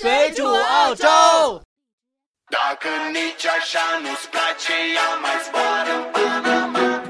[0.00, 1.06] 水煮澳洲。
[2.56, 7.02] Dacă nici așa nu-ți place, ia mai zboară în Panama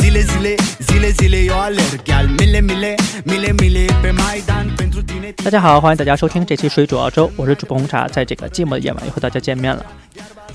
[0.00, 0.54] Zile, zile,
[0.88, 2.94] zile, zile eu alerg Iar mile, mile,
[3.24, 9.86] mile, mile pe Maidan pentru tine 大家好，欢迎大家收听这期《水煮澳洲》，我是主播红茶，在这个寂寞的夜晚又和大家见面了。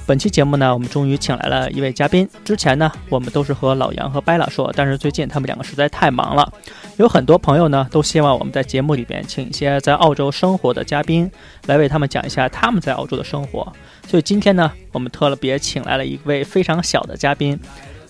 [0.07, 2.25] 本期节目呢，我们终于请来了一位嘉宾。
[2.45, 6.49] 之前呢，我们都是和老杨和白拉说，但是最近他们两个实在太忙了，
[6.95, 11.29] 有很多朋友呢都希望我们在节目里边请一些在澳洲生活的嘉宾
[11.65, 13.67] 来为他们讲一下他们在澳洲的生活。
[14.07, 17.59] 所以今天呢，我们特别请来了一位非常小的嘉宾，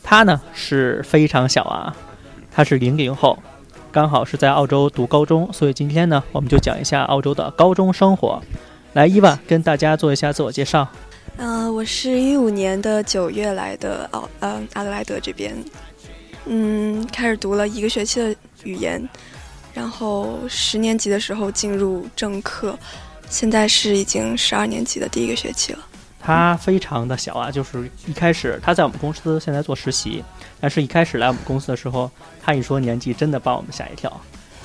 [0.03, 1.95] 他呢是非常小啊，
[2.51, 3.39] 他是零零后。
[3.91, 8.39] 刚好是在澳洲读高中，所以今天呢，我们就讲一下澳洲的高中生活。
[8.93, 10.87] 来，伊万跟大家做一下自我介绍。
[11.37, 15.55] 嗯、我是一五年的九月来的奥呃阿德莱德这边，
[16.45, 19.07] 嗯，开始读了一个学期的语言，
[19.73, 22.77] 然后十年级的时候进入正课，
[23.29, 25.79] 现在是已经十二年级的第一个学期了。
[26.19, 30.23] 他非常的小啊，就是一开始他在我们公司现在做实习，
[30.59, 32.09] 但是一开始来我们公司的时候，
[32.41, 34.11] 他一说年纪，真的把我们吓一跳，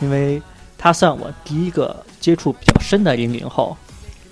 [0.01, 0.41] 因为
[0.79, 3.77] 他算我第一个接触比较深的零零后，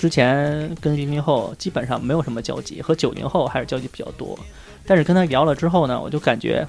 [0.00, 4.38] 之前跟零零后基本上没有什么交集，和九零后还是交集比较多，
[4.86, 6.66] 但是跟他聊了之后呢，我就感觉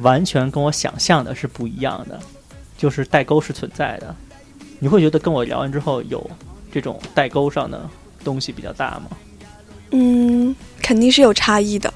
[0.00, 2.20] 完全跟我想象的是不一样的，
[2.76, 4.14] 就是代沟是存在的。
[4.78, 6.30] 你会觉得跟我聊完之后有
[6.70, 7.88] 这种代沟上的
[8.22, 9.16] 东西比较大吗？
[9.92, 11.90] 嗯，肯定是有差异的，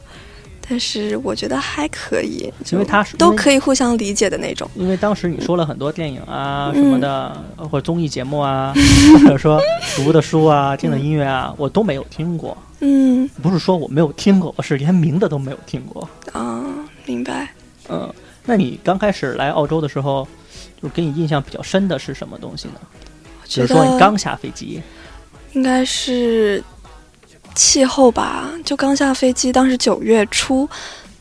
[0.68, 3.34] 但是我觉得还可以，因为他是都。
[3.34, 4.68] 可以互相理解的那种。
[4.74, 8.74] 因为当时你说了很多电影啊嗯什么的，或者综艺节目啊，
[9.22, 9.60] 或者说
[9.96, 12.56] 读的书啊、听的音乐啊，我都没有听过。
[12.80, 16.08] 嗯不是说我没有听过，我是连名字都没有听过。
[16.32, 16.62] 啊，
[17.06, 17.48] 明白。
[17.88, 18.12] 嗯，
[18.44, 20.26] 那你刚开始来澳洲的时候，
[20.82, 22.74] 就给你印象比较深的是什么东西呢？
[23.44, 24.82] 比觉如说你刚下飞机，
[25.52, 26.62] 应该是
[27.54, 30.68] 气候吧，就刚下飞机，当时九月初，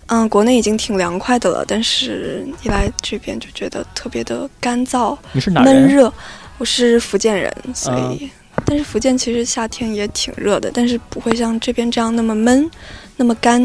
[0.08, 5.62] 嗯，国内已经挺凉快的了，但是一来这边就觉得特别的干燥、你是哪？
[5.64, 6.12] 闷热。
[6.60, 8.28] 我是福建人，所以，
[8.66, 12.68] 但是福建其实夏天也挺热的，但是不会像这边这样那么闷，
[13.16, 13.62] 那么干。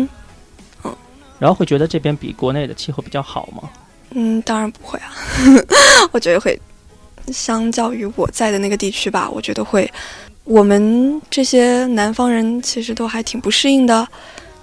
[0.85, 0.95] 嗯
[1.39, 3.71] 然后会觉得这边比国内的气候比较好吗？
[4.11, 5.11] 嗯，当然不会啊，
[6.13, 6.61] 我觉得会，
[7.29, 9.91] 相较于我在的那个地区吧，我觉得会，
[10.45, 14.07] 我们这些南方人其实都还挺不适应的，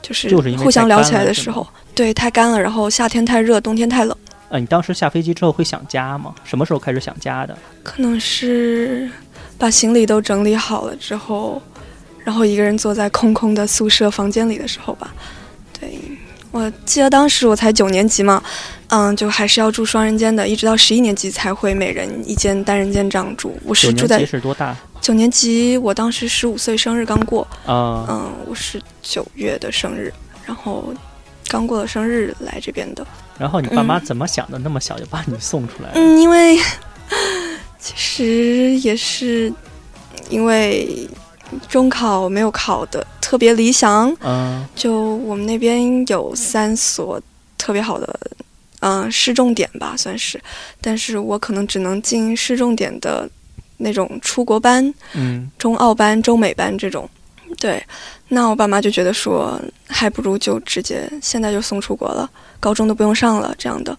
[0.02, 4.16] 就是互相聊起来的时候，对，太干了，然后夏天太热，冬天太冷，
[4.50, 6.36] 呃，你当时下飞机之后会想家吗？
[6.44, 7.58] 什么时候开始想家的？
[7.82, 9.10] 可能是
[9.58, 11.62] 把行李都整理好了之后，
[12.24, 15.14] 然后一个人坐在空空的宿舍房间里的时候吧，
[15.80, 15.90] 对。
[16.52, 18.42] 我记得当时我才九年级嘛，
[18.88, 23.56] 嗯，就还是要住双人间的，一直到十一年级才会每人一间单人间这样住。
[23.64, 24.76] 我是住在级是多大？
[25.02, 30.14] 九年级，我当时十五岁生日刚过，啊、嗯，我是九月的生日，
[30.46, 30.94] 然后
[31.48, 33.06] 刚过了生日来这边的。
[33.38, 34.60] 然后你爸妈嗯怎么想的？
[34.60, 35.94] 那么小就把你送出来了？
[35.96, 36.58] 嗯，因为
[37.80, 39.52] 其实也是
[40.30, 41.08] 因为
[41.68, 47.20] 中考没有考的特别理想，嗯就我们那边有三所
[47.58, 48.20] 特别好的，
[48.82, 50.40] 嗯、市重点吧，算是，
[50.82, 53.28] 但是我可能只能进市重点的
[53.80, 57.10] 那种出国班，嗯中澳班、中美班这种。
[57.58, 57.84] 对，
[58.28, 62.30] 那我爸妈就觉得说，还不如就直接现在就送出国了，
[62.60, 63.98] 高中都不用上了这样的。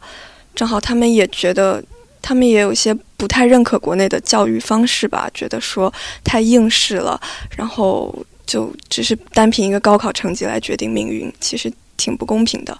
[0.55, 1.83] 正好他们也觉得，
[2.23, 5.93] 他们也有些不太认可国内的教育方式吧，觉得说
[6.23, 7.21] 太应试了，
[7.57, 8.15] 然后
[8.47, 12.79] 就只是单凭一个高考成绩来决定命运，其实挺不公平的。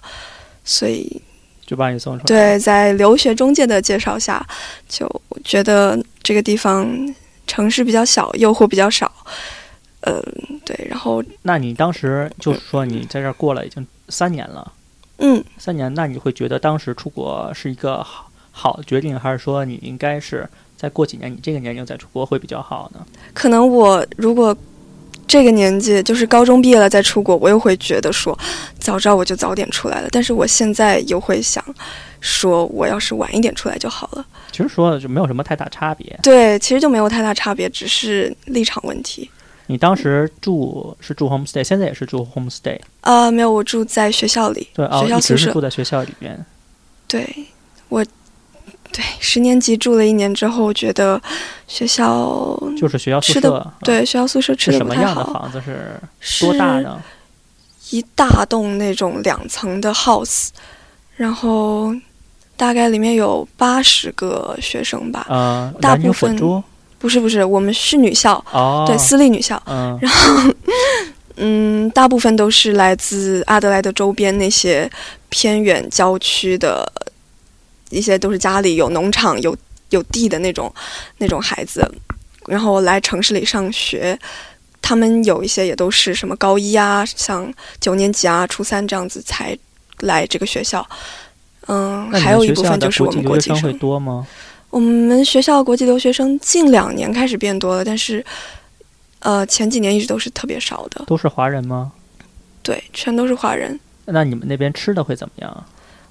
[0.63, 1.21] 所以
[1.65, 4.45] 就把你送出来。，对，在留学中介的介绍下，
[4.87, 5.09] 就
[5.43, 6.87] 觉得这个地方
[7.47, 9.11] 城市比较小，诱惑比较少。
[10.01, 10.19] 呃，
[10.65, 14.73] 对，然后那你当时就是说你在这儿过了已经三年了，
[15.17, 23.05] 嗯，三年，那你会觉得当时出国是一个好好的决定，还是说你应该是再过几年你这个年龄再出国会比较好呢？
[23.33, 24.57] 可能我如果
[25.31, 28.37] 这个年纪就是高中毕业了再出国，我又会觉得说，
[28.77, 30.09] 早知道我就早点出来了。
[30.11, 31.63] 但是我现在又会想，
[32.19, 34.25] 说我要是晚一点出来就好了。
[34.51, 36.19] 其实说的就没有什么太大差别。
[36.21, 39.31] 对，其实就没有太大差别，只是立场问题。
[39.67, 45.61] 你当时住是住 homestay，现在也是住 homestay，呃，没有，我住在学校里，对啊，学校宿舍一直是住。
[45.61, 46.45] 在学校里边。
[47.07, 47.25] 对，
[47.87, 48.05] 我
[48.91, 51.21] 对十年级住了一年之后，觉得
[51.67, 55.61] 学校就是学校宿吃的对学校宿舍吃的什么不太好，样的房子？
[56.19, 57.01] 是多大呢？
[57.91, 60.49] 一大栋那种两层的 house，
[61.15, 61.93] 然后
[62.55, 66.35] 大概里面有八十个学生吧，呃，大部分
[66.99, 69.61] 不是不是，我们是女校，哦，对，私立女校。
[69.65, 69.99] 嗯，
[71.37, 74.89] 嗯，大部分都是来自阿德莱德周边那些
[75.29, 76.89] 偏远郊区的
[77.91, 79.55] 一些，都是家里有农场、有
[79.89, 80.73] 有地的那种
[81.17, 81.85] 那种孩子，
[82.47, 84.17] 然后来城市里上学。
[84.83, 89.55] 他们有一些也都是什么高一啊，像九年级啊、初三这样子才
[89.99, 90.85] 来这个学校。
[91.67, 93.77] 嗯，还有一部分就是我们国际生会生。
[93.77, 94.25] 多吗？
[94.71, 98.25] 我们学校国际留学生近两年开始变多了，但是
[99.19, 101.05] 呃前几年一直都是特别少的。
[101.05, 101.91] 都是华人吗？
[102.63, 103.79] 对，全都是华人。
[104.05, 105.65] 那你们那边吃的会怎么样？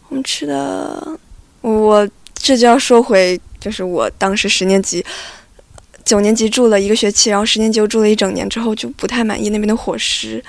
[0.08, 1.18] 我们吃的，
[1.60, 5.04] 我这就要说回，就是我当时十年级、
[6.04, 10.42] 九年级住了一个学期，然后十年级又住了一整年之后，就不太满意那边的伙食，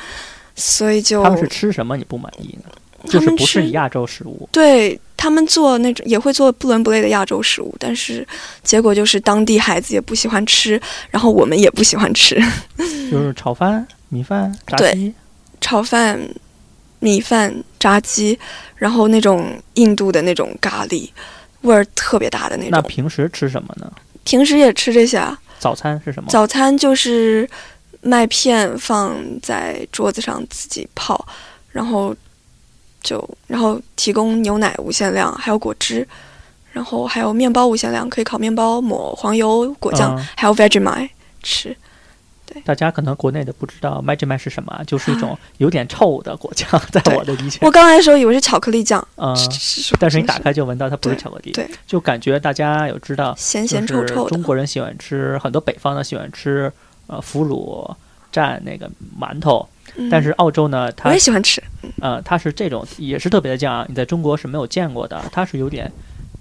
[0.56, 2.72] 所以就他们是吃什么你不满意呢？
[3.10, 4.48] 就是不是吃亚洲食物？
[4.52, 8.26] 对他们做那种也会做不伦不类的亚洲食物，但是
[8.64, 10.80] 结果就是当地孩子也不喜欢吃，
[11.10, 12.40] 然后我们也不喜欢吃
[13.12, 15.14] 就是炒饭、米饭、炸对鸡。
[15.60, 16.20] 炒饭、
[17.02, 18.40] 米饭、炸鸡，
[18.76, 21.10] 然后那种印度的那种咖喱，
[21.62, 22.70] 味儿特别大的那种。
[22.72, 23.92] 那平时吃什么呢？
[24.24, 25.38] 平时也吃这些啊。
[25.60, 26.30] 早餐是什么？
[26.30, 27.50] 早餐就是
[28.02, 31.28] 麦片放在桌子上自己泡，
[31.72, 32.16] 然后
[33.02, 36.08] 就然后提供牛奶无限量，还有果汁，
[36.72, 41.10] 然后还有面包无限量，可以烤面包抹黄油果酱，嗯还有 Vegemite
[41.42, 41.76] 吃。
[42.64, 47.60] 大家可能国内的不知道 i m a 是什么啊， 就是一种有点臭的果酱， 在我的理解。
[47.62, 54.30] 我刚来的时候以为是巧克力酱，嗯，是但是你打开就闻到它不是巧克力，对就感觉大家有知道，咸咸臭臭的。
[54.30, 56.72] 中国人喜欢吃，很多北方的喜欢吃
[57.08, 57.90] 呃腐乳
[58.34, 58.90] 蘸那个
[59.20, 61.62] 馒头，嗯但是澳洲呢，它我也喜欢吃，
[62.02, 65.92] 呃它是这种也是特别的酱啊，你在中国是没有见过的，它是有点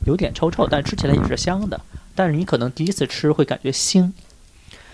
[0.07, 1.81] 有点臭臭，但吃起来也是香的。
[2.15, 4.11] 但是你可能第一次吃会感觉腥，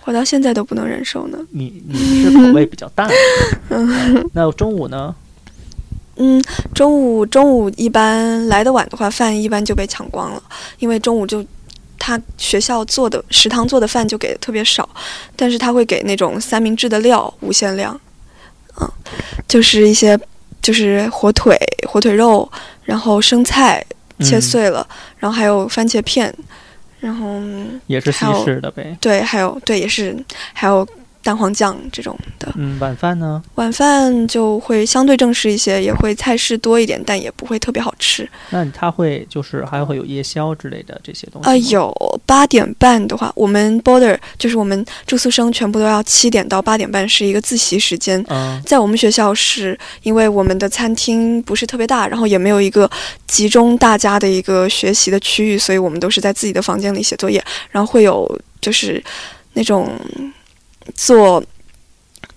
[0.07, 1.37] 我到现在都不能忍受呢。
[1.51, 3.09] 你你是口味比较淡。
[3.69, 5.13] 嗯那中午呢？
[6.15, 6.41] 嗯，
[6.73, 10.41] 中午中午一般来的晚的话，饭一般就被抢光了，
[10.79, 11.45] 因为中午就
[11.99, 14.87] 他学校做的食堂做的饭就给的特别少，
[15.35, 17.99] 但是他会给那种三明治的料无限量，
[18.79, 18.89] 嗯，
[19.45, 20.17] 就是一些
[20.61, 21.55] 就是火腿、
[21.85, 22.49] 火腿肉，
[22.83, 23.85] 然后生菜
[24.21, 24.87] 切嗯碎了，
[25.17, 26.33] 然后还有番茄片，
[26.99, 27.39] 然后
[27.87, 28.97] 也是西还有式的呗。
[28.99, 30.17] 对，还有对也是
[30.53, 30.87] 还有
[31.27, 32.49] 蛋黄酱这种的。
[32.55, 33.43] 嗯，晚饭呢？
[33.55, 38.25] 晚饭就会相对正式一些，也会菜式多一点，但也不会特别好吃。
[38.49, 48.23] 那它会就是还会有夜宵之类的这些东西啊、吗有八点半的话，我们 border 就是我们住宿生全部都要七点到八点半是一个自习时间。
[48.29, 52.89] 嗯在我们学校是因为我们的餐厅不是特别大，然后也没有一个
[53.27, 59.03] 集中大家的一个学习的区域，所以我们都是在自己的房间里写作业，然后会有就是
[59.53, 59.89] 那种
[60.93, 61.43] 做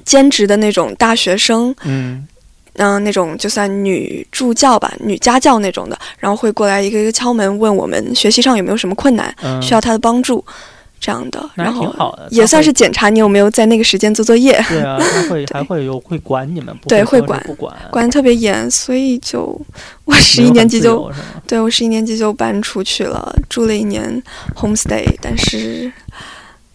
[0.05, 2.27] 兼职的那种大学生，嗯
[2.75, 10.45] 嗯、那种就算女助教吧，女家教那种的，然后会过来一个一个敲门，问我们学习上有没有什么困难，嗯，需要他的帮助，
[10.99, 19.61] 这样的，然后也算是检查你有没有在那个时间做作业，对啊，他会还会有会管你们，对会管不管，管得特别严，所以就
[20.05, 21.11] 我十一年级就？
[21.47, 24.23] 对我十一年级就搬出去了，住了一年
[24.55, 25.93] homestay，但是。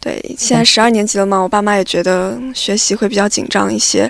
[0.06, 4.02] 对，现在十二年级了嘛，我爸妈也觉得学习会比较紧张一些，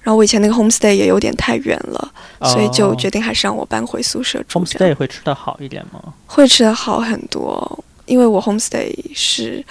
[0.00, 2.12] 然后我以前那个 homestay 也有点太远了，
[2.44, 4.58] 所以就哦决定还是让我搬回宿舍住。
[4.58, 6.14] homestay 会吃的好一点吗？
[6.24, 9.62] 会吃的好很多，因为我 homestay 是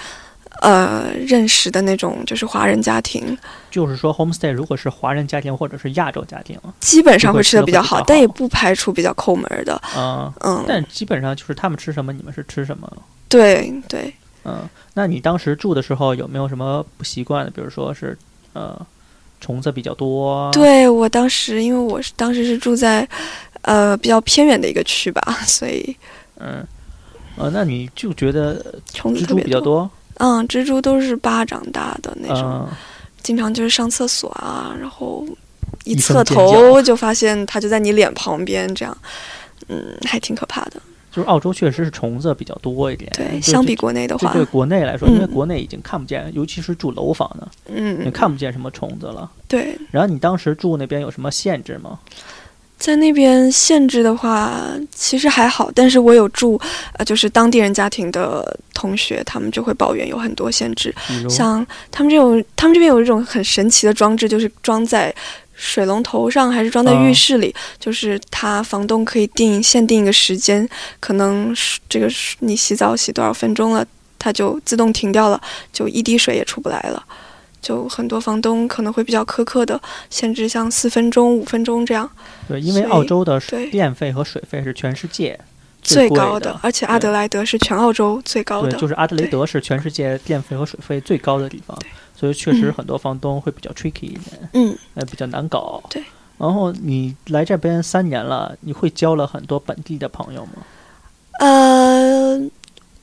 [0.62, 3.36] 呃认识的那种就是华人家庭，
[3.72, 9.82] 就是说 homestay 如果是华人家庭或者是亚洲家庭，基本上会吃的比较好，但也不排除比较抠门儿的。
[9.98, 12.88] 嗯，嗯，但基本上就是他们吃什么，你们是吃什么。
[13.28, 17.52] 对对，嗯，那你当时住的时候有没有什么不习惯的？
[17.52, 18.18] 比如说是
[18.54, 18.80] 呃
[19.40, 23.08] 虫子比较多，，对我当时因为我是当时是住在
[23.62, 25.96] 呃比较偏远的一个区吧，所以
[26.38, 26.66] 嗯，
[27.38, 29.26] 呃，那你就觉得虫子。
[29.36, 32.68] 比较多，嗯，蜘蛛都是巴掌大的那种，嗯，
[33.22, 35.26] 经常就是上厕所啊，然后
[35.84, 38.98] 一一侧头就发现它就在你脸旁边，这样，
[39.68, 40.82] 嗯，还挺可怕的。
[41.12, 49.30] 就是澳洲确实是虫子比较多一点，对，相比国内的话，这对国内来说，因为嗯国内已经看不见，尤其是住楼房的，嗯，你看不见什么虫子了。
[49.48, 52.00] 对，然后你当时住那边有什么限制吗？
[52.78, 54.52] 在那边限制的话，
[54.90, 56.60] 其实还好，但是我有住，
[56.94, 60.92] 呃，就是当地人家庭的同学，他们就会抱怨有很多限制，
[61.30, 65.14] 像他们这种，他们这边有一种很神奇的装置，就是装在
[65.62, 70.68] 水龙头上，还是装在浴啊室里，就是他房东可以定限定一个时间，
[71.00, 73.86] 可能是这个是你洗澡洗多少分钟了。
[74.24, 75.42] 它就自动停掉了，
[75.74, 77.04] 就一滴水也出不来了。
[77.60, 82.08] 就很多房东可能会比较苛刻的限制，像四分钟、五分钟这样
[82.48, 85.40] 对，因为澳洲的对电费和水费是全世界
[85.82, 88.78] 最高的，而且阿德莱德是全澳洲最高对，的。
[88.78, 91.76] 就是阿德雷德是全世界电费和水费最高的地方，
[92.22, 95.82] 所以确实很多房东会比较 tricky 一点，嗯，呃，比较难搞。
[95.90, 96.04] 对。
[96.38, 100.52] 然后你来这边三年了，你会交了很多本地的朋友吗？
[101.40, 102.40] 呃，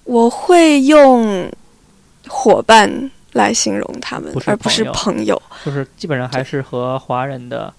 [0.05, 1.51] 我会用
[2.29, 7.75] 伙伴来形容他们不，而不是朋友，就是基本上还是和华人的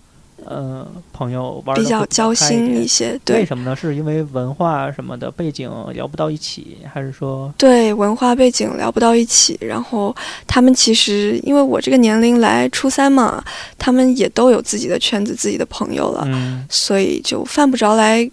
[0.46, 3.20] 呃朋友玩比较交心一些。
[3.26, 3.76] 对为什么呢？
[3.76, 10.16] 是因为文化什么的背景聊不到一起，还是说对，文化背景聊不到一起，然后
[10.48, 13.44] 他们其实因为我这个年龄来初三嘛，
[13.78, 18.30] 他们也都有自己的圈子、自己的朋友了，嗯所以就犯不着来，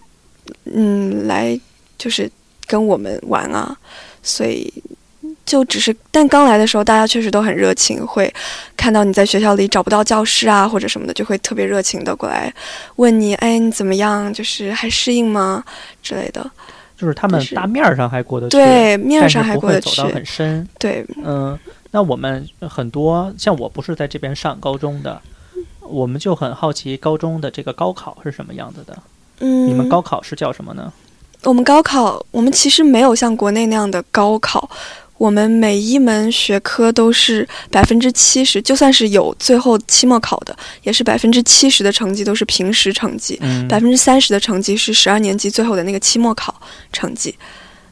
[0.64, 1.58] 嗯，来
[1.98, 2.30] 就是
[2.66, 3.76] 跟我们玩啊，
[4.22, 4.72] 所以
[5.46, 8.30] 就只是，但刚来的时候，大家确实都很热情，会
[8.76, 12.52] 看到你在学校里找不到教室啊或者什么的，就会特别热情的过来
[12.96, 14.34] 问你，哎，你怎么样？
[14.34, 15.64] 就是还适应吗？
[16.02, 16.44] 之类的。
[16.98, 20.08] 就是他们大面儿上还过得去，对，面上还过得去走到。
[20.08, 20.66] 很深。
[20.78, 21.56] 对，嗯，
[21.90, 25.20] 那我们很多像我不是在这边上高中的，
[25.82, 28.98] 我们就很好奇高中的这个高考是什么样子的。
[29.40, 30.92] 嗯，你们高考是叫什么呢？
[31.42, 34.68] 我们高考，我们其实没有像国内那样的高考，
[35.18, 46.54] 我们每一门学科都是百分之七十，就算是有最后期末考的，也是百分之七十的成绩都是平时成绩，嗯，百分之三十的成绩是十二年级最后的那个期末考
[46.92, 47.34] 成绩。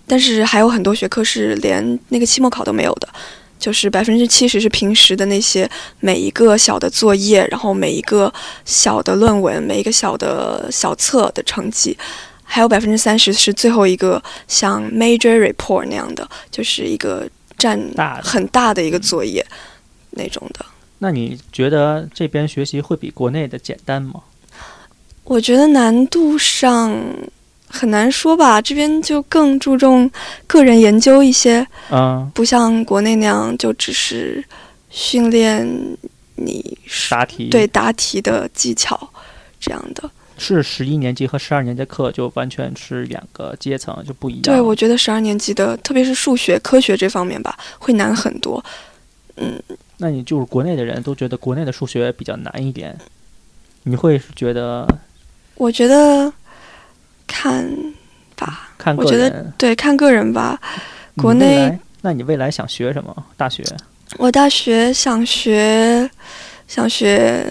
[0.06, 3.08] 但是还有很多学科是连那个期末考都没有的，
[3.58, 5.66] 就是百分之七十是平时的那些
[6.00, 8.30] 每一个小的作业，然后每一个
[8.66, 11.96] 小的论文，每一个小的小册的成绩，
[12.54, 19.44] 还有百分之三十是最后一个像 major report 那样的，就是一个占大很大的一个作业
[20.10, 20.64] 那种的。
[20.98, 24.22] 那你觉得这边学习会比国内的简单吗？
[25.24, 26.96] 我觉得难度上
[27.66, 30.08] 很难说吧，这边就更注重
[30.46, 34.44] 个人研究一些，嗯，不像国内那样就只是
[34.90, 35.68] 训练
[36.36, 36.78] 你
[37.10, 39.10] 答题对答题的技巧
[39.58, 40.08] 这样的。
[40.36, 44.42] 是十一年级和十二年级的课就完全是两个阶层，就不一样。
[44.42, 48.62] 对，我觉得十二年级的，特别是数学、科学这方面吧，会难很多。
[49.36, 49.60] 嗯，
[49.98, 52.96] 那你就是国内的人都觉得国内的数学比较难一点，
[53.84, 54.86] 你会是觉得
[55.56, 56.32] 我觉得
[57.26, 57.68] 看
[58.36, 59.52] 吧，看我觉得。
[59.56, 60.60] 对看个人吧。
[61.16, 63.26] 国内，那你未来想学什么？
[63.36, 63.64] 大学？
[64.18, 66.08] 我大学想学
[66.68, 67.44] 想学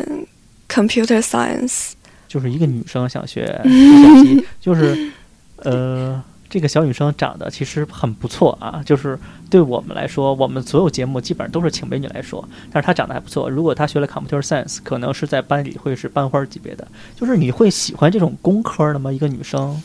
[0.70, 1.92] computer science，
[2.34, 5.12] 就是一个女生想学 计算机，就是
[5.58, 9.20] 呃，这个小女生长得其实很不错啊，就是
[9.52, 13.48] 对我们来说，我们所有节目基本上都是请美女来说，但是她长得还不错。
[13.48, 16.88] 如果她学了 computer science，可能是在班里会是班花级别的。
[17.16, 19.12] 就是你会喜欢这种工科的吗？
[19.12, 19.80] 一个女生？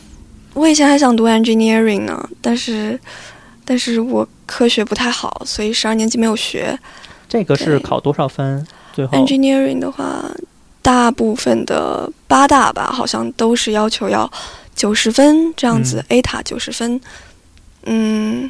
[0.55, 2.99] 我以前还想读 engineering 呢，但是
[3.63, 6.75] 但是我科学不太好，所以十二年级没有学。
[7.27, 8.65] 这个是考多少分？
[8.91, 10.25] 最后 engineering 的话，
[10.81, 14.31] 大部分的八大吧，好像都是要求要
[14.75, 16.99] 九十分这样子、a 塔九十分。
[17.83, 18.49] 嗯，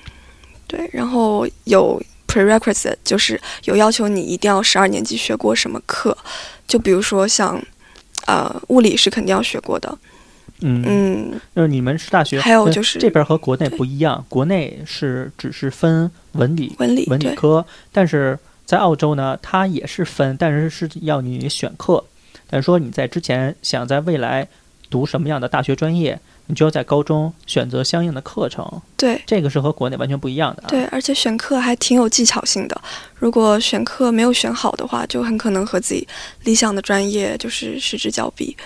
[0.67, 6.15] 对，然后有 prerequisite，就是有要求你一定要十二年级学过什么课，
[6.67, 7.61] 就比如说像
[8.25, 9.97] 呃物理是肯定要学过的，
[10.61, 22.03] 嗯，嗯，就是你们是大学，呃还有就是这边和国内不一样，国内是只是分文理文理文理科，但是在澳洲呢，它也是分，但是是要你选课。
[22.49, 24.47] 但是说你在之前想在未来
[24.89, 29.21] 读什么样的大学专业，你就要在高中选择相应的课程，对。
[29.25, 30.65] 这个是和国内完全不一样的、啊。
[30.67, 32.81] 对，而且选课还挺有技巧性的。
[33.15, 36.07] 如果选课没有选好的话，就很可能和自己
[36.43, 38.57] 理想的专业就是失之交臂。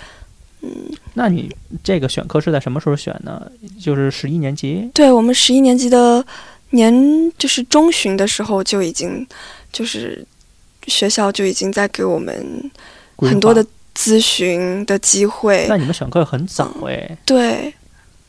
[0.61, 0.69] 嗯，
[1.13, 3.51] 那你这个选课是在什么时候选呢？
[3.81, 4.89] 就是十一年级。
[4.93, 6.25] 对我们十一年级的
[6.69, 9.27] 年就是中旬的时候就已经，
[9.73, 10.25] 就是
[10.87, 12.71] 学校就已经在给我们规
[13.17, 13.65] 很多的
[13.95, 15.77] 咨询的机会那。
[15.77, 17.73] 你们选课很早哎，对，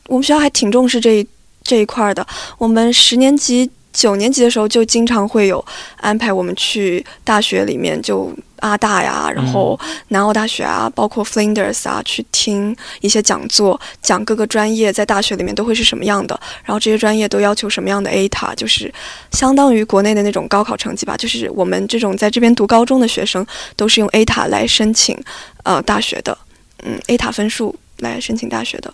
[0.07, 1.27] 我们学校还挺重视这一
[1.63, 2.25] 这一块儿的。
[2.57, 5.63] 我们十年级、九年级的时候就经常会有
[6.01, 18.93] 安排我们去大学里面，就阿大呀，然后南澳大学啊，包括 Flinders 啊，去听一些讲座，讲各个专业在大学里面都会是什么样的，然后这些专业都要求什么样的 ATA，就是
[19.31, 21.15] 相当于国内的那种高考成绩吧。
[21.15, 23.45] 就是我们这种在这边读高中的学生，
[23.77, 25.17] 都是用 ATA 来申请
[25.63, 26.37] 呃大学的，
[26.83, 28.93] 嗯，ATA 分数来申请大学的。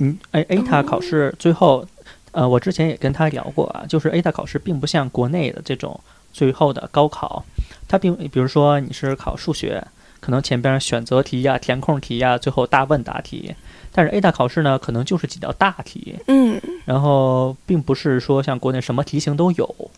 [0.00, 1.86] 嗯，哎，ATA 考试最后
[2.32, 5.98] 呃，我之前也跟他聊过啊，就是 A 大考试并不像国内的这种
[6.32, 7.44] 最后的高考，
[7.86, 9.86] 它并比如说你是考数学，
[10.18, 13.54] 可能前边选择题呀、填空题呀，最后大问答题，
[13.92, 19.90] 但是 A 大考试呢，可能就是几道大题，嗯，然后并不是说像国内什么题型都有，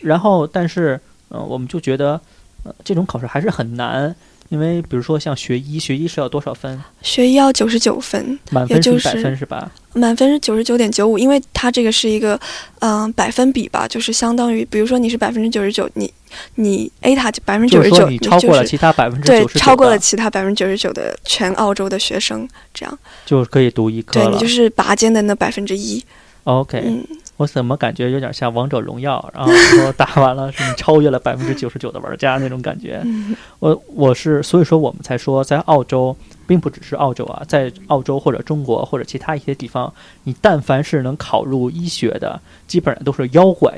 [0.00, 2.20] 然后但是呃，我们就觉得
[2.64, 4.14] 呃这种考试还是很难。
[4.52, 6.78] 因为比如说像学医，学医是要多少分？
[7.00, 9.72] 学医要九十九分，满分是一百分是吧？
[9.94, 12.38] 满分是九十九点九五，因为它这个是一个
[12.80, 16.12] 嗯、百分比吧，就是相当于，比如说你是百分之九十九，你
[16.54, 24.46] 你 A 塔百分之就是九十九，超过了就是其他百分之对九十九，超过了其他百分之九十九的全澳洲的学生，这样就可以读医科了对你就。
[24.52, 26.04] 是拔尖的那百分之一
[26.44, 27.02] ，OK，、嗯，
[27.38, 33.00] 我怎么感觉有点像王者荣耀，然后说打完了是你超越了 百分之九十九的玩家那种感觉。
[33.04, 39.92] 嗯 我我是所以说我们才说，在澳洲并不只是澳洲啊，在澳洲或者中国或者其他一些地方，
[40.24, 43.72] 你但凡是能考入医学的，基本上都是妖怪。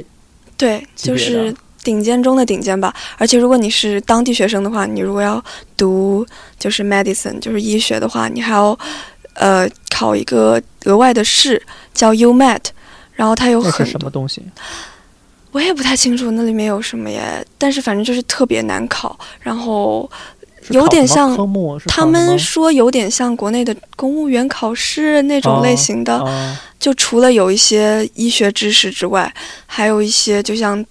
[0.56, 2.94] 对，就是顶尖中的顶尖吧。
[3.18, 5.42] 而且如果你是当地学生的话，你如果要
[5.76, 6.26] 读
[6.58, 8.78] 就是 medicine，就是医学的话，你还要
[9.34, 11.60] 呃考一个额外的试，
[11.92, 12.60] 叫 UMAT，
[13.14, 14.42] 然后它有很多是什么东西？
[15.52, 20.10] 我也不太清楚那里面有什么耶，但是反正就是特别难考，然后
[20.70, 21.36] 有点像
[21.86, 29.32] 他们说有点像国内的公务员考试那种类型的，哦就除了有一些医学知识之外，
[29.64, 30.84] 还有一些就像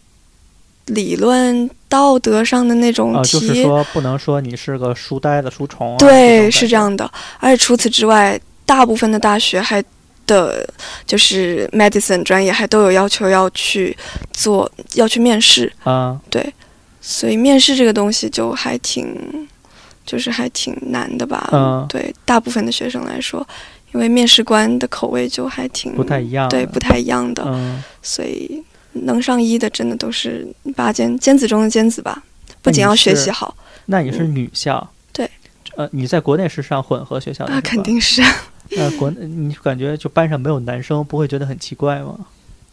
[0.85, 3.39] 理论道德上的那种哦，题。
[3.39, 5.97] 就是说不能说你是个书呆子、书虫、啊。
[5.97, 7.11] 对，是这样的。
[7.37, 9.83] 而且除此之外，大部分的大学还
[10.25, 10.67] 的，
[11.05, 13.95] 就是 medicine 专业还都有要求要去
[14.31, 15.71] 做，要去面试。
[15.83, 16.19] 啊。
[16.29, 16.53] 对，
[17.01, 19.47] 所以面试这个东西就还挺，
[20.05, 21.49] 就是还挺难的吧。
[21.51, 23.45] 嗯对大部分的学生来说，
[23.93, 27.43] 因为面试官的口味就还挺不太一样对，不太一样的。
[27.45, 28.63] 嗯，所以
[28.93, 32.23] 能上医的真的都是拔尖尖子中的尖子吧。
[32.61, 33.53] 不仅要学习好
[33.87, 34.77] 那你是女校？
[34.79, 35.29] 嗯对。
[35.75, 38.23] 呃，你在国内是上混合学校的啊，肯定是。
[38.77, 42.17] 那国内你感觉就班上没有男生，不会觉得很奇怪吗？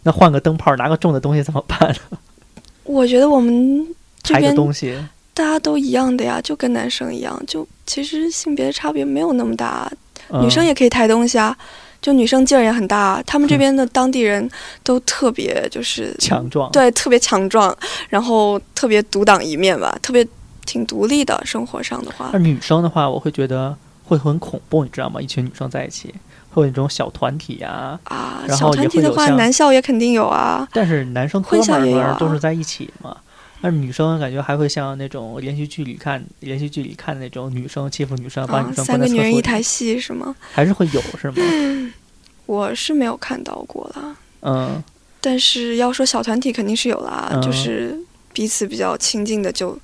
[0.03, 1.79] 那换个灯泡，拿个重的东西怎么办
[2.11, 2.19] 呢？
[2.85, 3.87] 我觉得我们
[4.23, 4.97] 这边东西，
[5.35, 9.91] 大家都一样的呀，就跟男生一样，就其实性别差别没有那么大，
[10.29, 11.57] 嗯、女生也可以抬东西啊。
[12.03, 14.51] 就女生劲儿也很大，他们这嗯边的当地人
[14.83, 17.77] 都特别就是强壮。，对，特别强壮，
[18.09, 20.27] 然后特别独当一面吧，特别
[20.65, 21.39] 挺独立的。
[21.45, 23.77] 生活上的话那，女生的话，我会觉得
[24.11, 25.20] 会很恐怖，你知道吗？
[25.20, 26.12] 一群女生在一起，
[26.51, 30.66] 会有那种小团体呀、啊，然后小团体的话，男校也肯定有啊。
[30.73, 33.16] 但是男生哥混们儿们校也都是在一起嘛。
[33.62, 40.35] 但是女生感觉还会像那种连续剧里看连续剧里看的那种女生欺负女生，把啊女，生三个女人一台戏是吗？
[40.53, 41.92] 还是会有是吗？
[42.46, 44.83] 我是没有看到过啦，嗯，
[45.20, 47.96] 但是要说小团体肯定是有啦，嗯就是
[48.33, 49.79] 彼此比较亲近的就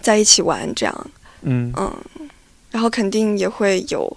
[0.00, 1.10] 在一起玩这样，
[1.42, 1.92] 嗯嗯，
[2.76, 4.14] 然后肯定也会有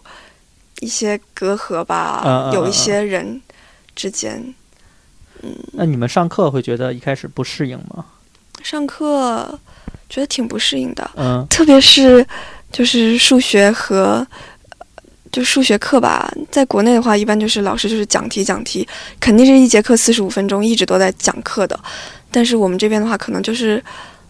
[0.82, 3.42] 一些隔阂吧，有一些人
[3.96, 4.54] 之间
[5.42, 8.04] 嗯那你们上课会觉得一开始不适应吗？
[8.62, 9.58] 上课
[10.10, 12.26] 觉得挺不适应的，嗯特别是
[12.70, 14.28] 就是数学和
[15.32, 18.86] 就数学课吧，在国内的话，一般就是老师就是讲题讲题，
[19.22, 21.80] 肯定是一节课四十五分钟，一直都在讲课的。
[22.30, 23.82] 但是我们这边的话，可能就是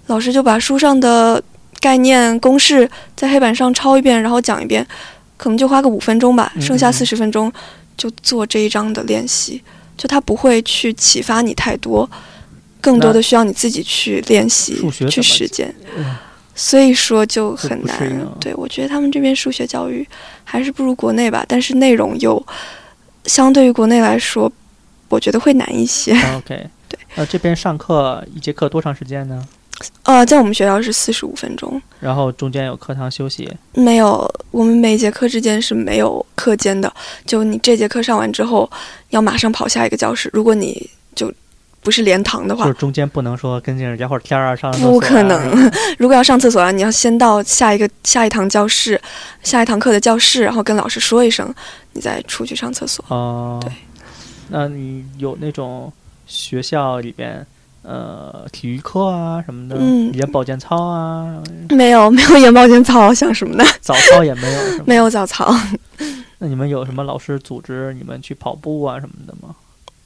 [0.05, 1.43] 老师就把书上的
[1.79, 4.85] 概念公式在黑板上抄一遍，然后讲一遍，
[5.37, 7.51] 可能就花个五分钟吧，嗯剩下嗯四十分钟
[7.97, 9.61] 就做这一章的练习。
[9.97, 12.09] 就他不会去启发你太多，
[12.79, 15.73] 更多的需要你自己去练习、去实践。
[15.97, 16.15] 嗯
[16.55, 18.27] 所以说就很难啊。
[18.37, 20.05] 对我觉得他们这边数学教育
[20.43, 22.45] 还是不如国内吧，但是内容又
[23.25, 24.51] 相对于国内来说，
[25.07, 26.11] 我觉得会难一些。
[26.35, 26.99] OK， 对。
[27.15, 29.41] 呃，这边上课一节课多长时间呢？
[30.03, 33.49] 呃，在我们学校是四十五分钟，然后中间有课堂休息。
[33.73, 36.91] 没有我们每节课之间是没有课间的，
[37.25, 38.69] 就你这节课上完之后
[39.09, 41.31] 要马上跑下一个教室，如果你就
[41.81, 45.71] 不是连堂的话就是，中间不能说跟人聊会儿天儿啊，上上厕所啊不可能。
[45.97, 48.99] 如果要上厕所啊，你要先到下一个下一堂教室，
[49.43, 51.53] 下一堂课的教室，然后跟老师说一声，
[51.93, 53.03] 你再出去上厕所。
[53.07, 53.71] 哦，对。
[54.49, 55.93] 那你有那种
[56.25, 57.45] 学校里边
[57.89, 63.65] 呃体育课啊什么的，嗯练保健操啊，没有 没有眼保健操，像什么的？
[63.81, 64.61] 早操也没有？
[64.85, 65.51] 没有早操。
[66.37, 69.55] 那你们有什么老师组织你们去跑步啊什么的吗？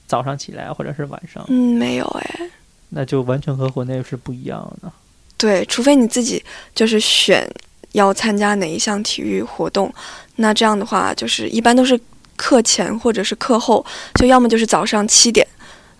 [0.07, 2.49] 早上起来或者是晚上，嗯，没有哎。
[2.89, 4.91] 那就完全和国内是不一样的。
[5.37, 6.43] 对，除非你自己
[6.75, 7.45] 就是选
[7.93, 9.93] 要参加哪一项体育活动，
[10.37, 11.99] 那这样的话就是一般都是
[12.35, 13.83] 课前或者是课后，
[14.15, 15.45] 就要么就是早上七点，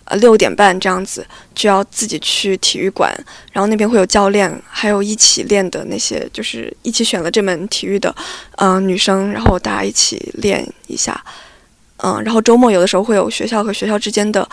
[0.04, 3.12] 呃六点半这样子，就要自己去体育馆，
[3.52, 8.14] 然后那边会有教练，还有一起练的那些，就是一起选了这门体育的，
[8.56, 11.22] 嗯、女生，然后大家一起练一下，
[11.98, 14.46] 嗯、然后周末有的时候会有学校和学校之间的，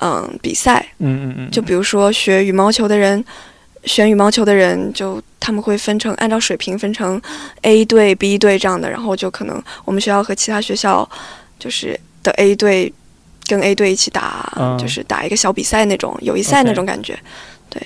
[0.00, 3.24] 嗯、比赛，嗯嗯嗯，就比如说学羽毛球的人，
[3.84, 7.20] 选羽毛球的人就他们会分成按照水平分成
[7.62, 11.08] A 队、B 队这样的，然后就可能我们学校和其他学校
[11.58, 12.92] 就是的 A 队
[13.46, 17.18] 跟 A 队一起打，嗯就是打一个小比赛那种友谊赛那种感觉。
[17.68, 17.80] 对，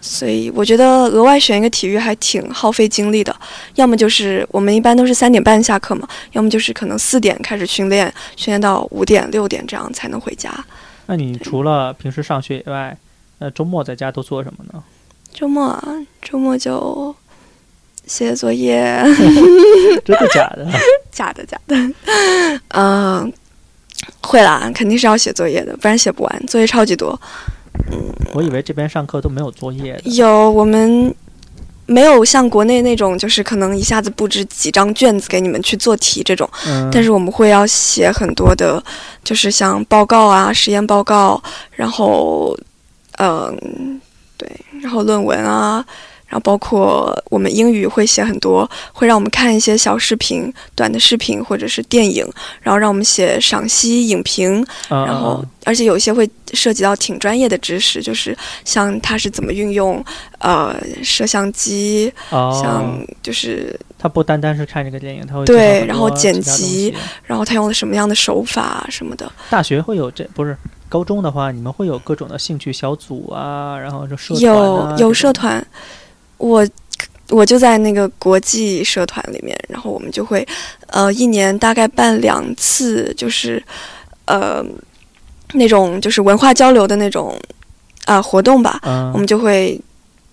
[0.00, 3.34] 所以我觉得额外选一个体育还挺耗费精力的，
[3.74, 10.52] 要么就是我们一般都是三点半下课嘛，要么就是可能四点开始训练，训练到五点六点这样才能回家。
[11.06, 12.96] 那你除了平时上学以外，
[13.38, 14.82] 呃，周末在家都做什么呢？
[15.32, 15.82] 周末啊，
[16.22, 17.14] 周末就
[18.06, 19.02] 写作业，
[20.04, 20.66] 真的假的？
[21.10, 21.76] 假 的假的，
[22.68, 23.32] 嗯、
[24.24, 27.18] 会啦，肯定是要写作业的，不然写不完，作业超级多。
[27.90, 27.98] 嗯
[28.32, 30.10] 我以为这边上课都没有作业的。
[30.12, 31.14] 有我们
[31.86, 38.82] 没有像国内那种，就是可能一下子布置几张卷子给你们去做题这种，嗯，但是我们会要写很多的，
[39.22, 41.40] 就是像报告啊、实验报告，
[41.72, 42.56] 然后，
[43.18, 44.00] 嗯、
[44.36, 45.84] 对，然后论文啊，
[46.34, 52.28] 然后包括我们英语会写很多，会让我们看一些小视频、短的视频或者是电影，
[52.60, 60.04] 然后让我们写赏析影评，嗯，然后嗯而且有一些会涉及到挺专业的知识，就是像它是怎么运用
[60.38, 66.92] 呃摄像机，哦，像就是他不单单是看这个电影，他会对然后剪辑
[67.22, 69.30] 然后他用了什么样的手法什么的。
[69.48, 70.56] 大学会有这不是
[70.88, 75.64] 高中的话，你们会有各种的兴趣小组啊，然后就社团有啊有社团，
[76.38, 76.66] 我
[77.30, 80.46] 我就在那个国际社团里面，然后我们就会
[80.88, 83.62] 呃一年大概办两次，就是
[84.26, 84.64] 呃
[85.54, 87.38] 那种就是文化交流的那种
[88.04, 89.80] 啊、活动吧，嗯，我们就会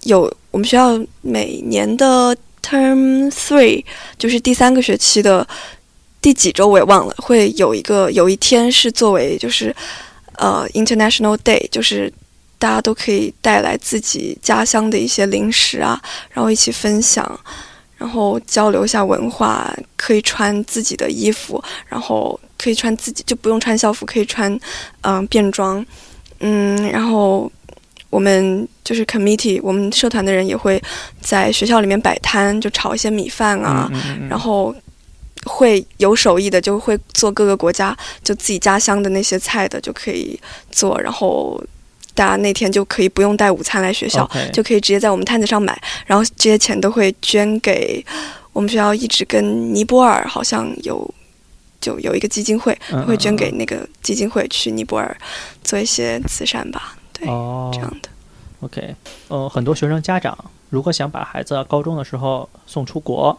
[0.03, 3.85] 有我们学校每年的 Term Three，
[4.17, 5.47] 就是第三个学期的
[6.21, 9.73] 第几周我也忘了，会有一个有一天是作为就是
[10.35, 12.11] 呃 International Day，就是
[12.61, 17.39] 大家都可以带来自己家乡的一些零食啊，然后一起分享。
[17.97, 24.59] 然后交流一下文化，可以穿自己的衣服，然后可以穿自己就不用穿校服，可以穿
[25.01, 25.85] 嗯、便装，
[26.39, 27.51] 嗯，然后
[28.09, 30.81] 我们就是 committee，我们社团的人也会
[31.21, 34.73] 在学校里面摆摊，就炒一些米饭啊，嗯嗯嗯然后
[35.45, 40.39] 会有手艺的就会做各个国家就自己家乡的那些菜的就可以
[40.71, 41.63] 做，然后
[42.13, 48.05] 大家那天就可以不用带午餐来学校就可以直接在我们摊子上买，然后这些钱都会捐给
[48.53, 51.13] 我们学校一直跟尼泊尔好像有。
[51.79, 55.17] 就有一个基金会，嗯会捐给那个基金会去尼泊尔
[55.63, 58.09] 做一些慈善吧，对，哦这样的。
[58.59, 58.95] OK，
[59.29, 60.37] 呃，很多学生家长
[60.69, 63.35] 如果想把孩子高中的时候送出国，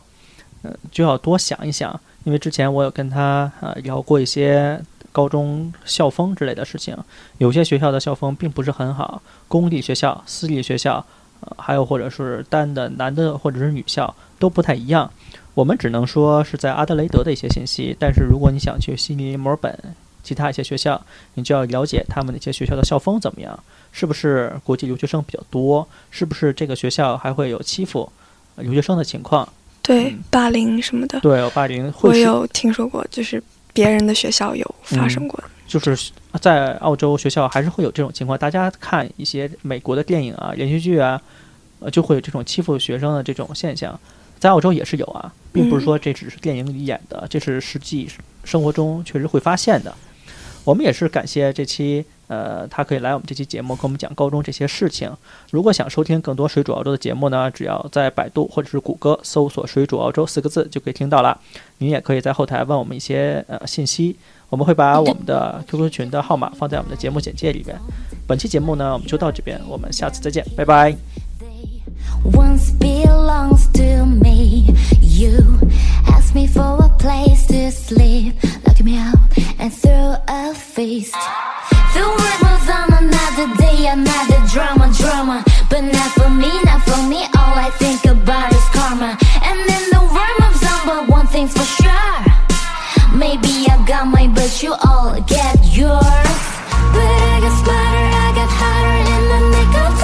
[0.64, 4.76] 嗯、就要多想一想，因为之前我有跟他呃聊过一些
[5.12, 6.96] 高中校风之类的事情，
[7.38, 11.04] 有些学校的校风并不是很好，公立学校、私立学校，
[11.40, 15.08] 呃，还有或者是单的男的或者是女校都不太一样。
[15.54, 19.78] 我们只能说是在阿德雷德的一些信息，但是如果你想去悉尼、墨尔本
[20.22, 20.98] 其他一些学校，
[21.34, 23.58] 你就要了解他们那些学校的校风怎么样。
[23.90, 25.86] 是不是国际留学生比较多？
[26.10, 28.10] 是不是这个学校还会有欺负
[28.56, 29.46] 呃留学生的情况？
[29.82, 33.42] 对嗯，霸凌什么的，对，有霸凌我会有听说过，就是
[33.72, 35.42] 别人的学校有发生过。
[35.66, 38.38] 就是在澳洲学校还是会有这种情况。
[38.38, 41.20] 大家看一些美国的电影啊、连续剧啊，
[41.80, 43.98] 呃，就会有这种欺负学生的这种现象，
[44.38, 48.06] 在澳洲也是有啊，并不是说这只是电影里演的，这是实际
[48.44, 49.94] 生活中确实会发现的。
[50.64, 55.10] 我们也是感谢这期呃，他可以来我们这期节目跟我们讲高中这些事情。
[55.50, 61.38] 如果想收听更多水煮澳洲的节目呢，只要在百度或者是谷歌搜索“水煮澳洲”四个字就可以听到了。
[61.78, 64.16] 您也可以在后台问我们一些呃信息，
[64.48, 67.76] 我们会把我们的 QQ 群的号码放在我们的节目简介里边。
[68.26, 71.21] 本期节目呢，我们就到这边，我们下次再见，拜拜。
[72.24, 74.74] Once belongs to me.
[75.00, 75.58] You
[76.08, 78.34] asked me for a place to sleep,
[78.66, 79.18] locked me out
[79.58, 81.16] and threw a feast.
[81.94, 82.00] The
[82.72, 85.44] on another day, another drama, drama.
[85.68, 87.20] But not for me, not for me.
[87.38, 89.18] All I think about is karma.
[89.42, 89.58] And
[89.92, 90.42] the world
[91.08, 92.18] one thing's for sure.
[93.14, 96.40] Maybe I got mine, but you all get yours.
[96.94, 100.01] But I got smarter, I got hotter in the nick of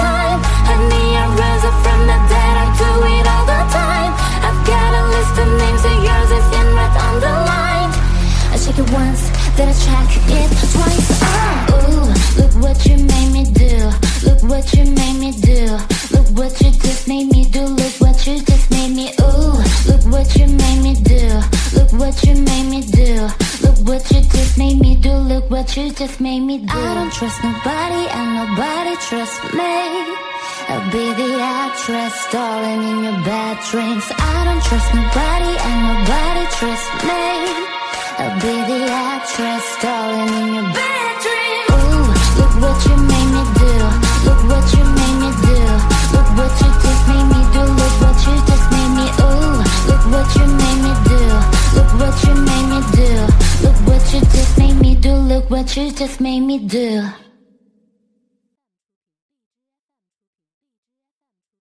[8.93, 11.09] once, then I tried it twice.
[11.73, 13.91] Ooh, look what you made me do.
[14.25, 15.77] Look what you made me do.
[16.11, 17.65] Look what you just made me do.
[17.65, 19.57] Look what you just made me Ooh,
[19.89, 21.41] look what you made me do.
[21.75, 23.27] Look what you made me do.
[23.61, 25.13] Look what you just made me do.
[25.13, 26.77] Look what you just made me do.
[26.77, 29.75] I don't trust nobody and nobody trusts me.
[30.69, 34.05] I'll be the actress stalling in your bad dreams.
[34.17, 37.78] I don't trust nobody and nobody trusts me.
[38.21, 41.67] I'll be the actress starring in your dreams.
[41.71, 42.03] Ooh,
[42.39, 43.73] look what you made me do.
[44.27, 45.59] Look what you made me do.
[46.15, 47.63] Look what you just made me do.
[47.79, 49.07] Look what you just made me.
[49.23, 51.21] Ooh, look what you made me do.
[51.77, 53.11] Look what you made me do.
[53.63, 55.13] Look what you just made me do.
[55.15, 57.07] Look what you just made me do.